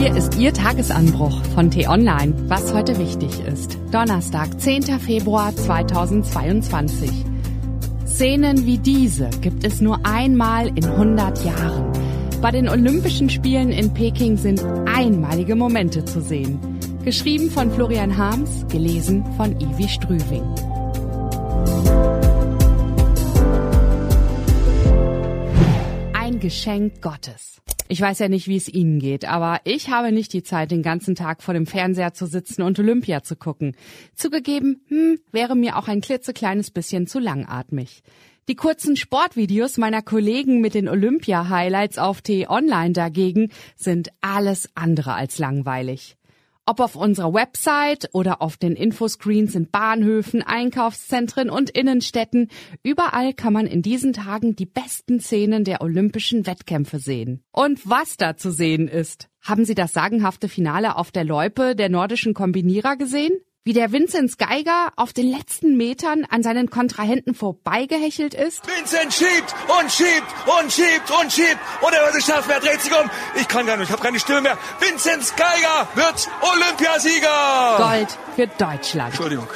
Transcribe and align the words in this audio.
Hier 0.00 0.16
ist 0.16 0.38
Ihr 0.38 0.54
Tagesanbruch 0.54 1.44
von 1.54 1.70
T-Online, 1.70 2.32
was 2.48 2.72
heute 2.72 2.98
wichtig 2.98 3.38
ist. 3.40 3.76
Donnerstag, 3.92 4.58
10. 4.58 4.98
Februar 4.98 5.54
2022. 5.54 7.10
Szenen 8.06 8.64
wie 8.64 8.78
diese 8.78 9.28
gibt 9.42 9.62
es 9.62 9.82
nur 9.82 10.00
einmal 10.06 10.68
in 10.68 10.86
100 10.86 11.44
Jahren. 11.44 11.92
Bei 12.40 12.50
den 12.50 12.70
Olympischen 12.70 13.28
Spielen 13.28 13.72
in 13.72 13.92
Peking 13.92 14.38
sind 14.38 14.64
einmalige 14.86 15.54
Momente 15.54 16.02
zu 16.06 16.22
sehen. 16.22 16.58
Geschrieben 17.04 17.50
von 17.50 17.70
Florian 17.70 18.16
Harms, 18.16 18.66
gelesen 18.68 19.22
von 19.36 19.54
Ivi 19.60 19.86
Strüving. 19.86 20.46
Ein 26.14 26.40
Geschenk 26.40 27.02
Gottes. 27.02 27.60
Ich 27.90 28.00
weiß 28.00 28.20
ja 28.20 28.28
nicht, 28.28 28.46
wie 28.46 28.56
es 28.56 28.68
Ihnen 28.68 29.00
geht, 29.00 29.24
aber 29.24 29.62
ich 29.64 29.90
habe 29.90 30.12
nicht 30.12 30.32
die 30.32 30.44
Zeit, 30.44 30.70
den 30.70 30.80
ganzen 30.84 31.16
Tag 31.16 31.42
vor 31.42 31.54
dem 31.54 31.66
Fernseher 31.66 32.14
zu 32.14 32.26
sitzen 32.26 32.62
und 32.62 32.78
Olympia 32.78 33.24
zu 33.24 33.34
gucken. 33.34 33.74
Zugegeben, 34.14 34.84
hm, 34.86 35.18
wäre 35.32 35.56
mir 35.56 35.76
auch 35.76 35.88
ein 35.88 36.00
klitzekleines 36.00 36.70
bisschen 36.70 37.08
zu 37.08 37.18
langatmig. 37.18 38.04
Die 38.46 38.54
kurzen 38.54 38.94
Sportvideos 38.94 39.76
meiner 39.76 40.02
Kollegen 40.02 40.60
mit 40.60 40.74
den 40.74 40.88
Olympia-Highlights 40.88 41.98
auf 41.98 42.22
T-Online 42.22 42.92
dagegen 42.92 43.50
sind 43.74 44.10
alles 44.20 44.68
andere 44.76 45.14
als 45.14 45.38
langweilig. 45.38 46.16
Ob 46.70 46.78
auf 46.78 46.94
unserer 46.94 47.34
Website 47.34 48.08
oder 48.12 48.40
auf 48.40 48.56
den 48.56 48.76
Infoscreens 48.76 49.56
in 49.56 49.68
Bahnhöfen, 49.68 50.40
Einkaufszentren 50.40 51.50
und 51.50 51.68
Innenstädten, 51.68 52.46
überall 52.84 53.34
kann 53.34 53.52
man 53.52 53.66
in 53.66 53.82
diesen 53.82 54.12
Tagen 54.12 54.54
die 54.54 54.66
besten 54.66 55.18
Szenen 55.18 55.64
der 55.64 55.80
olympischen 55.80 56.46
Wettkämpfe 56.46 57.00
sehen. 57.00 57.42
Und 57.50 57.90
was 57.90 58.18
da 58.18 58.36
zu 58.36 58.52
sehen 58.52 58.86
ist. 58.86 59.28
Haben 59.40 59.64
Sie 59.64 59.74
das 59.74 59.92
sagenhafte 59.92 60.48
Finale 60.48 60.94
auf 60.94 61.10
der 61.10 61.24
Loipe 61.24 61.74
der 61.74 61.88
nordischen 61.88 62.34
Kombinierer 62.34 62.94
gesehen? 62.96 63.32
Wie 63.70 63.72
der 63.72 63.92
Vinzenz 63.92 64.36
Geiger 64.36 64.92
auf 64.96 65.12
den 65.12 65.30
letzten 65.30 65.76
Metern 65.76 66.26
an 66.28 66.42
seinen 66.42 66.70
Kontrahenten 66.70 67.36
vorbeigehechelt 67.36 68.34
ist? 68.34 68.66
Vincent 68.66 69.12
schiebt 69.12 69.54
und 69.80 69.92
schiebt 69.92 70.26
und 70.60 70.72
schiebt 70.72 71.10
und 71.22 71.32
schiebt 71.32 71.58
und 71.80 71.92
er 71.94 72.04
wird 72.04 72.16
es 72.16 72.26
schaffen, 72.26 72.50
er 72.50 72.58
dreht 72.58 72.80
sich 72.80 72.90
um. 72.90 73.08
Ich 73.36 73.46
kann 73.46 73.66
gar 73.66 73.76
nicht, 73.76 73.86
ich 73.86 73.92
habe 73.92 74.02
keine 74.02 74.18
Stimme 74.18 74.40
mehr. 74.40 74.58
Vinzenz 74.80 75.36
Geiger 75.36 75.86
wird 75.94 76.28
Olympiasieger! 76.40 77.76
Gold 77.76 78.18
für 78.34 78.48
Deutschland. 78.48 79.10
Entschuldigung. 79.10 79.46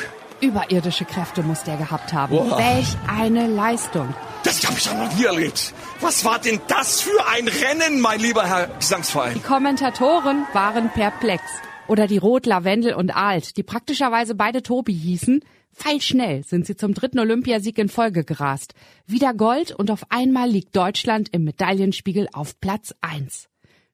Überirdische 0.41 1.07
Kräfte 1.07 1.43
muss 1.43 1.65
der 1.65 1.77
gehabt 1.77 2.13
haben. 2.13 2.37
Boah. 2.37 2.57
Welch 2.57 2.97
eine 3.09 3.49
Leistung. 3.49 4.15
Das 4.45 4.65
habe 4.65 4.79
ich 4.79 4.85
ja 4.85 4.95
noch 4.95 5.13
nie 5.17 5.25
erlebt. 5.25 5.75
Was 6.01 6.25
war 6.25 6.39
denn 6.39 6.61
das 6.69 7.01
für 7.01 7.27
ein 7.33 7.49
Rennen, 7.49 8.01
mein 8.01 8.21
lieber 8.21 8.47
Herr 8.47 8.69
Gesangsverein? 8.79 9.35
Die 9.35 9.41
Kommentatoren 9.41 10.47
waren 10.53 10.89
perplex. 10.91 11.43
Oder 11.87 12.07
die 12.07 12.19
Rot, 12.19 12.47
Lavendel 12.47 12.95
und 12.95 13.15
Alt, 13.15 13.57
die 13.57 13.63
praktischerweise 13.63 14.35
beide 14.35 14.63
Tobi 14.63 14.95
hießen. 14.95 15.41
Feilschnell 15.73 16.45
sind 16.45 16.67
sie 16.67 16.77
zum 16.77 16.95
dritten 16.95 17.19
Olympiasieg 17.19 17.79
in 17.79 17.89
Folge 17.89 18.25
gerast. 18.25 18.75
Wieder 19.07 19.35
Gold 19.35 19.73
und 19.73 19.91
auf 19.91 20.07
einmal 20.11 20.49
liegt 20.49 20.75
Deutschland 20.75 21.29
im 21.33 21.45
Medaillenspiegel 21.45 22.29
auf 22.33 22.59
Platz 22.61 22.95
eins. 23.01 23.49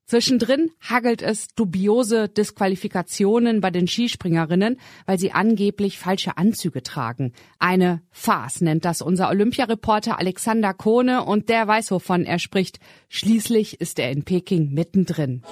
Zwischendrin 0.05 0.70
hagelt 0.80 1.22
es 1.22 1.48
dubiose 1.55 2.28
Disqualifikationen 2.28 3.60
bei 3.60 3.70
den 3.70 3.86
Skispringerinnen, 3.86 4.77
weil 5.06 5.20
sie 5.20 5.30
angeblich 5.32 5.98
falsche 5.98 6.36
Anzüge 6.36 6.82
tragen. 6.82 7.32
Eine 7.60 8.02
Farce 8.10 8.60
nennt 8.60 8.84
das 8.84 9.02
unser 9.02 9.28
Olympiareporter 9.28 10.19
Alexander 10.19 10.75
Kohne 10.75 11.25
und 11.25 11.48
der 11.48 11.66
weiß, 11.66 11.92
wovon 11.92 12.25
er 12.25 12.41
spricht. 12.41 12.80
Schließlich 13.08 13.80
ist 13.80 14.00
er 14.00 14.10
in 14.10 14.25
Peking 14.25 14.72
mittendrin. 14.72 15.42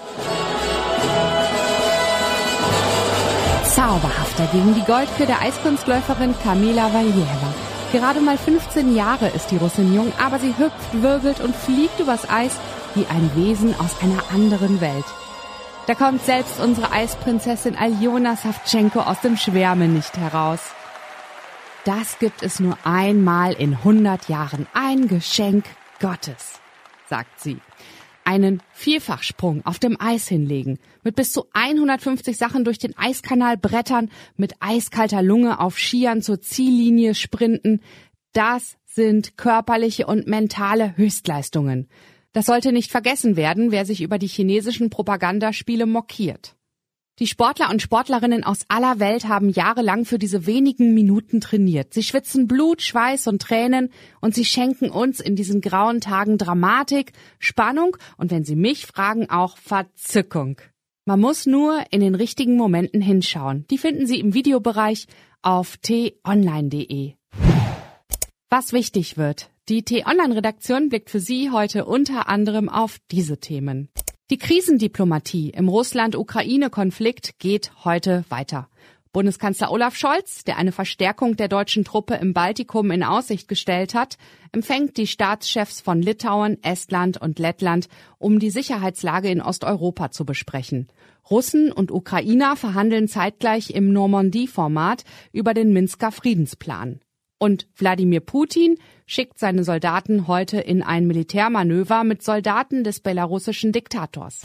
Zauberhafter 3.79 4.47
gegen 4.47 4.75
die 4.75 4.83
Goldkür 4.83 5.27
der 5.27 5.41
Eiskunstläuferin 5.41 6.35
Kamila 6.43 6.93
Valieva. 6.93 7.55
Gerade 7.93 8.21
mal 8.21 8.37
15 8.37 8.97
Jahre 8.97 9.29
ist 9.29 9.53
die 9.53 9.57
Russin 9.57 9.95
jung, 9.95 10.13
aber 10.19 10.41
sie 10.41 10.53
hüpft, 10.59 11.01
wirbelt 11.01 11.39
und 11.39 11.55
fliegt 11.55 12.01
übers 12.01 12.29
Eis 12.29 12.59
wie 12.97 13.07
ein 13.07 13.31
Wesen 13.37 13.79
aus 13.79 14.03
einer 14.03 14.21
anderen 14.35 14.81
Welt. 14.81 15.05
Da 15.87 15.95
kommt 15.95 16.25
selbst 16.25 16.59
unsere 16.59 16.91
Eisprinzessin 16.91 17.77
Aljona 17.77 18.35
Savchenko 18.35 18.99
aus 18.99 19.21
dem 19.21 19.37
Schwärmen 19.37 19.95
nicht 19.95 20.17
heraus. 20.17 20.59
Das 21.85 22.19
gibt 22.19 22.43
es 22.43 22.59
nur 22.59 22.77
einmal 22.83 23.53
in 23.53 23.75
100 23.75 24.29
Jahren. 24.29 24.67
Ein 24.75 25.07
Geschenk 25.07 25.67
Gottes, 26.01 26.59
sagt 27.09 27.41
sie 27.41 27.61
einen 28.29 28.61
Vierfachsprung 28.75 29.65
auf 29.65 29.79
dem 29.79 29.99
Eis 29.99 30.29
hinlegen, 30.29 30.79
mit 31.03 31.17
bis 31.17 31.33
zu 31.33 31.47
150 31.55 32.37
Sachen 32.37 32.63
durch 32.63 32.77
den 32.77 32.95
Eiskanal 32.95 33.57
brettern, 33.57 34.11
mit 34.37 34.53
eiskalter 34.61 35.23
Lunge 35.23 35.61
auf 35.61 35.79
Skiern 35.79 36.21
zur 36.21 36.43
Ziellinie 36.43 37.15
sprinten, 37.15 37.81
das 38.35 38.77
sind 38.85 39.39
körperliche 39.39 40.07
und 40.07 40.27
mentale 40.27 40.95
Höchstleistungen. 40.99 41.89
Das 42.35 42.45
sollte 42.45 42.71
nicht 42.71 42.91
vergessen 42.91 43.37
werden, 43.37 43.71
wer 43.71 43.87
sich 43.87 44.03
über 44.03 44.19
die 44.19 44.27
chinesischen 44.27 44.91
Propagandaspiele 44.91 45.87
mockiert. 45.87 46.55
Die 47.19 47.27
Sportler 47.27 47.69
und 47.71 47.83
Sportlerinnen 47.83 48.45
aus 48.45 48.61
aller 48.69 49.01
Welt 49.01 49.27
haben 49.27 49.49
jahrelang 49.49 50.05
für 50.05 50.21
diese 50.21 50.47
wenigen 50.47 50.95
Minuten 50.95 51.41
trainiert. 51.41 51.93
Sie 51.93 52.05
schwitzen 52.05 52.47
Blut, 52.47 52.81
Schweiß 52.81 53.27
und 53.27 53.43
Tränen 53.43 53.91
und 54.21 54.37
sie 54.37 54.45
schenken 54.45 54.89
uns 54.89 55.19
in 55.19 55.35
diesen 55.35 55.61
grauen 55.61 56.01
Tagen 56.01 56.39
Dramatik, 56.39 57.13
Spannung 57.41 57.97
und 58.19 58.31
wenn 58.31 58.45
Sie 58.45 58.55
mich 58.55 58.87
fragen, 58.87 59.29
auch 59.31 59.57
Verzückung. 59.59 60.61
Man 61.07 61.19
muss 61.19 61.47
nur 61.47 61.83
in 61.91 62.01
den 62.01 62.15
richtigen 62.15 62.57
Momenten 62.57 63.01
hinschauen. 63.01 63.65
Die 63.69 63.79
finden 63.79 64.07
Sie 64.07 64.21
im 64.21 64.35
Videobereich 64.35 65.09
auf 65.43 65.77
t-online.de. 65.79 67.15
Was 68.49 68.73
wichtig 68.73 69.17
wird. 69.17 69.51
Die 69.69 69.83
T-Online-Redaktion 69.83 70.89
blickt 70.89 71.11
für 71.11 71.21
Sie 71.21 71.51
heute 71.51 71.85
unter 71.85 72.29
anderem 72.29 72.69
auf 72.69 72.99
diese 73.11 73.39
Themen. 73.39 73.89
Die 74.31 74.37
Krisendiplomatie 74.37 75.49
im 75.49 75.71
Russland-Ukraine-Konflikt 75.71 77.39
geht 77.39 77.73
heute 77.83 78.27
weiter. 78.29 78.69
Bundeskanzler 79.15 79.73
Olaf 79.73 79.97
Scholz, 79.97 80.45
der 80.45 80.59
eine 80.59 80.71
Verstärkung 80.71 81.37
der 81.37 81.49
deutschen 81.49 81.83
Truppe 81.83 82.17
im 82.17 82.35
Baltikum 82.35 82.91
in 82.91 83.03
Aussicht 83.03 83.49
gestellt 83.49 83.95
hat, 83.95 84.19
empfängt 84.53 84.99
die 84.99 85.07
Staatschefs 85.07 85.81
von 85.81 86.03
Litauen, 86.03 86.63
Estland 86.63 87.19
und 87.19 87.39
Lettland, 87.39 87.89
um 88.19 88.39
die 88.39 88.51
Sicherheitslage 88.51 89.31
in 89.31 89.41
Osteuropa 89.41 90.11
zu 90.11 90.27
besprechen. 90.27 90.89
Russen 91.31 91.73
und 91.73 91.91
Ukrainer 91.91 92.55
verhandeln 92.55 93.09
zeitgleich 93.09 93.71
im 93.71 93.95
Normandie-Format 93.95 95.05
über 95.33 95.55
den 95.55 95.73
Minsker 95.73 96.13
Friedensplan. 96.13 97.01
Und 97.39 97.69
Wladimir 97.77 98.21
Putin 98.21 98.79
schickt 99.07 99.39
seine 99.39 99.65
Soldaten 99.65 100.27
heute 100.27 100.59
in 100.61 100.83
ein 100.83 101.07
Militärmanöver 101.07 102.05
mit 102.05 102.23
Soldaten 102.23 102.85
des 102.85 103.01
belarussischen 103.01 103.73
Diktators. 103.73 104.43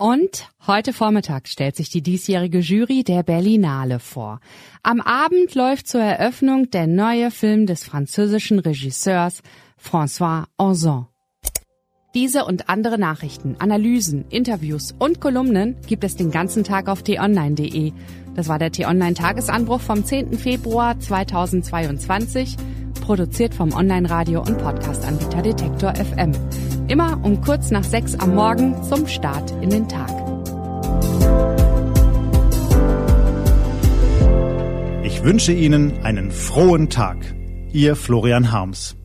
Und 0.00 0.48
heute 0.64 0.92
Vormittag 0.92 1.48
stellt 1.48 1.74
sich 1.74 1.90
die 1.90 2.02
diesjährige 2.02 2.60
Jury 2.60 3.02
der 3.02 3.24
Berlinale 3.24 3.98
vor. 3.98 4.38
Am 4.84 5.00
Abend 5.00 5.56
läuft 5.56 5.88
zur 5.88 6.00
Eröffnung 6.00 6.70
der 6.70 6.86
neue 6.86 7.32
Film 7.32 7.66
des 7.66 7.82
französischen 7.82 8.60
Regisseurs 8.60 9.42
François 9.76 10.44
Ozon. 10.56 11.06
Diese 12.18 12.44
und 12.44 12.68
andere 12.68 12.98
Nachrichten, 12.98 13.54
Analysen, 13.60 14.24
Interviews 14.28 14.92
und 14.98 15.20
Kolumnen 15.20 15.76
gibt 15.86 16.02
es 16.02 16.16
den 16.16 16.32
ganzen 16.32 16.64
Tag 16.64 16.88
auf 16.88 17.04
t-online.de. 17.04 17.92
Das 18.34 18.48
war 18.48 18.58
der 18.58 18.72
T-Online-Tagesanbruch 18.72 19.80
vom 19.80 20.04
10. 20.04 20.36
Februar 20.36 20.98
2022, 20.98 22.56
produziert 23.02 23.54
vom 23.54 23.72
Online-Radio- 23.72 24.40
und 24.40 24.58
Podcast-Anbieter 24.58 25.42
Detektor 25.42 25.94
FM. 25.94 26.32
Immer 26.88 27.20
um 27.22 27.40
kurz 27.40 27.70
nach 27.70 27.84
sechs 27.84 28.16
am 28.16 28.34
Morgen 28.34 28.82
zum 28.82 29.06
Start 29.06 29.52
in 29.62 29.70
den 29.70 29.88
Tag. 29.88 30.10
Ich 35.04 35.22
wünsche 35.22 35.52
Ihnen 35.52 36.02
einen 36.02 36.32
frohen 36.32 36.90
Tag. 36.90 37.18
Ihr 37.72 37.94
Florian 37.94 38.50
Harms. 38.50 38.97